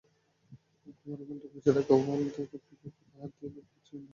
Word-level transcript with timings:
কোমরের 0.97 1.25
বেল্টে 1.27 1.47
গুঁজে 1.53 1.71
রাখা 1.71 1.93
ওয়ালথার 1.97 2.45
পিপিকেটা 2.51 3.01
হাত 3.13 3.31
দিয়ে 3.37 3.49
একবার 3.51 3.79
ছুঁয়ে 3.85 3.99
নেয় 3.99 4.05
খেক্স। 4.05 4.09